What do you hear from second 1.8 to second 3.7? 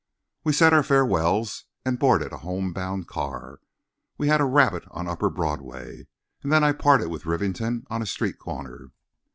and boarded a home bound car.